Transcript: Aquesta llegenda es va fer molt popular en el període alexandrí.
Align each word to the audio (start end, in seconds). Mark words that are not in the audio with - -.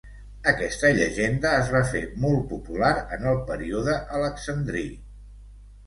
Aquesta 0.51 0.89
llegenda 0.99 1.51
es 1.59 1.69
va 1.77 1.83
fer 1.91 2.03
molt 2.25 2.49
popular 2.55 2.91
en 3.19 3.31
el 3.35 3.41
període 3.53 4.03
alexandrí. 4.21 4.85